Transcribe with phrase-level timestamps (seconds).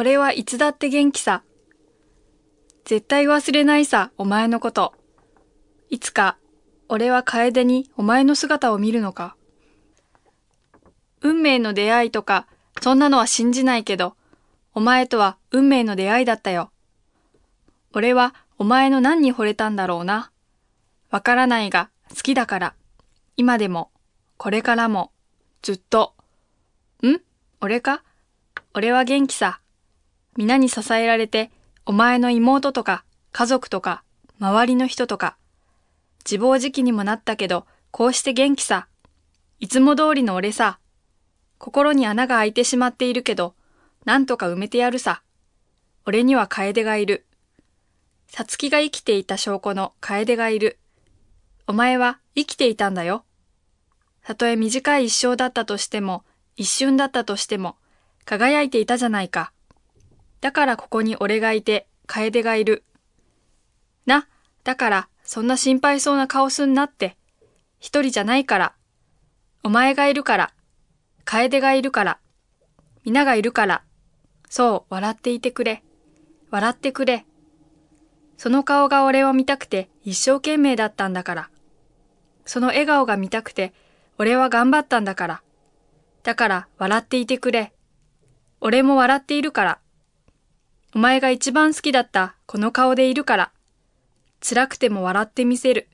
[0.00, 1.42] 俺はいつだって元気さ。
[2.86, 4.94] 絶対忘れないさ、お前のこと。
[5.90, 6.38] いつか、
[6.88, 9.36] 俺は楓にお前の姿を見るのか。
[11.20, 12.46] 運命の出会いとか、
[12.80, 14.16] そんなのは信じないけど、
[14.72, 16.72] お前とは運命の出会いだったよ。
[17.92, 20.32] 俺はお前の何に惚れたんだろうな。
[21.10, 22.74] わからないが好きだから。
[23.36, 23.90] 今でも、
[24.38, 25.12] これからも、
[25.60, 26.14] ずっと。
[27.02, 27.20] ん？
[27.60, 28.02] 俺か？
[28.72, 29.60] 俺は元気さ。
[30.36, 31.50] 皆に支えられて、
[31.86, 34.04] お前の妹とか、家族とか、
[34.38, 35.36] 周りの人とか。
[36.24, 38.86] 自暴自棄にもなったけど、こうして元気さ。
[39.58, 40.78] いつも通りの俺さ。
[41.58, 43.54] 心に穴が開いてしまっているけど、
[44.04, 45.22] なんとか埋めてやるさ。
[46.06, 47.26] 俺には楓がいる。
[48.28, 50.78] さつきが生きていた証拠の楓がいる。
[51.66, 53.24] お前は生きていたんだよ。
[54.22, 56.24] たとえ短い一生だったとしても、
[56.56, 57.76] 一瞬だったとしても、
[58.24, 59.52] 輝いていたじゃないか。
[60.40, 62.84] だからここに俺がいて、楓がいる。
[64.06, 64.26] な、
[64.64, 67.16] だから、そんな心配そうな顔すんなって。
[67.78, 68.74] 一人じゃないから。
[69.62, 70.52] お前がいるから。
[71.24, 72.18] 楓がいるから。
[73.04, 73.82] 皆がいるから。
[74.48, 75.82] そう、笑っていてくれ。
[76.50, 77.24] 笑ってくれ。
[78.36, 81.50] その顔が俺を見たくて一生懸命だったんだから。
[82.46, 83.74] その笑顔が見たくて
[84.16, 85.42] 俺は頑張ったんだから。
[86.22, 87.72] だから笑っていてくれ。
[88.60, 89.79] 俺も笑っているから。
[90.94, 93.52] お前が一番好きだったこの顔でいるから。
[94.40, 95.88] 辛くても笑ってみせる。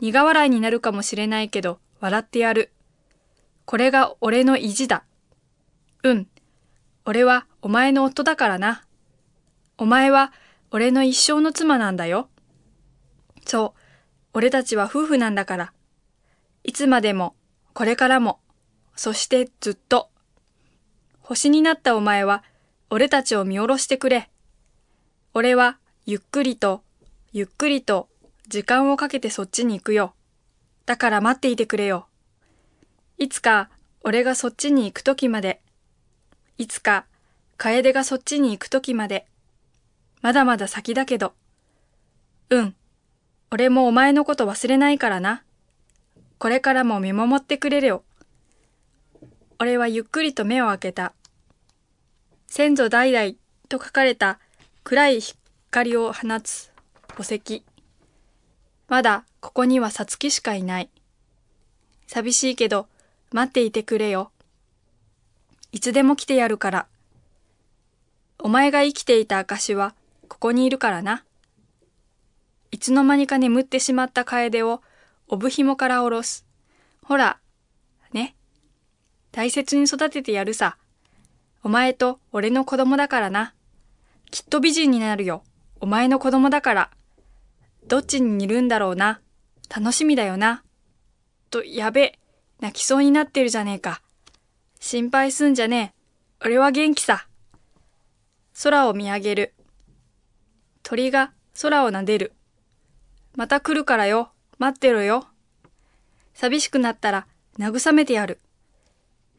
[0.00, 2.72] 苦笑いになるかもしれないけど笑ってやる。
[3.64, 5.04] これが俺の意地だ。
[6.04, 6.28] うん。
[7.04, 8.84] 俺はお前の夫だからな。
[9.76, 10.32] お前は
[10.70, 12.28] 俺の一生の妻なんだよ。
[13.44, 13.80] そう。
[14.34, 15.72] 俺たちは夫婦なんだから。
[16.64, 17.34] いつまでも、
[17.74, 18.38] これからも、
[18.94, 20.10] そしてずっと。
[21.20, 22.44] 星になったお前は、
[22.94, 24.28] 俺たちを見下ろしてくれ。
[25.32, 26.82] 俺は、ゆっくりと、
[27.32, 28.10] ゆっくりと、
[28.48, 30.12] 時間をかけてそっちに行くよ。
[30.84, 32.06] だから待っていてくれよ。
[33.16, 33.70] いつか、
[34.02, 35.62] 俺がそっちに行くときまで。
[36.58, 37.06] いつか、
[37.56, 39.26] 楓がそっちに行くときまで。
[40.20, 41.32] まだまだ先だけど。
[42.50, 42.74] うん。
[43.50, 45.44] 俺もお前のこと忘れないからな。
[46.36, 48.04] これからも見守ってくれるよ。
[49.58, 51.14] 俺はゆっくりと目を開けた。
[52.54, 53.32] 先祖代々
[53.70, 54.38] と書かれた
[54.84, 56.70] 暗い光を放つ
[57.08, 57.64] 墓石。
[58.88, 60.90] まだここにはさつきしかいない。
[62.06, 62.88] 寂しいけど
[63.32, 64.32] 待っていてくれよ。
[65.72, 66.86] いつでも来てやるから。
[68.38, 69.94] お前が生きていた証は
[70.28, 71.24] ここにいるからな。
[72.70, 74.82] いつの間にか眠ってしまった楓を
[75.26, 76.44] おぶ紐から下ろす。
[77.02, 77.38] ほら、
[78.12, 78.34] ね。
[79.30, 80.76] 大切に育ててやるさ。
[81.64, 83.54] お前と俺の子供だからな。
[84.30, 85.44] きっと美人になるよ。
[85.80, 86.90] お前の子供だから。
[87.86, 89.20] どっちに似るんだろうな。
[89.74, 90.62] 楽しみだよな。
[91.50, 92.18] と、やべ。
[92.60, 94.02] 泣きそうになってるじゃねえか。
[94.80, 95.94] 心配すんじゃね
[96.40, 96.46] え。
[96.46, 97.26] 俺は元気さ。
[98.62, 99.54] 空を見上げる。
[100.82, 102.32] 鳥が空を撫でる。
[103.36, 104.32] また来るからよ。
[104.58, 105.26] 待ってろよ。
[106.34, 107.26] 寂しくなったら
[107.58, 108.40] 慰めてやる。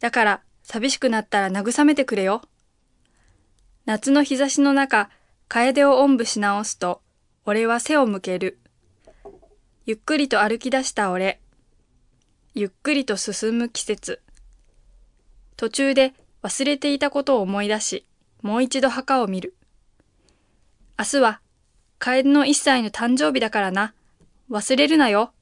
[0.00, 2.42] だから寂しくなったら慰めてくれよ。
[3.86, 5.10] 夏の日差しの中、
[5.48, 7.02] 楓をおんぶし直すと、
[7.44, 8.56] 俺は背を向ける。
[9.84, 11.40] ゆっくりと歩き出した俺。
[12.54, 14.22] ゆっくりと進む季節。
[15.56, 16.14] 途中で
[16.44, 18.06] 忘れていたことを思い出し、
[18.40, 19.56] もう一度墓を見る。
[20.96, 21.40] 明日は、
[21.98, 23.92] 楓の一歳の誕生日だからな。
[24.48, 25.32] 忘れるなよ。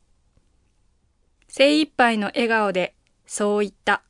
[1.48, 2.94] 精一杯の笑顔で
[3.26, 4.02] そう言った。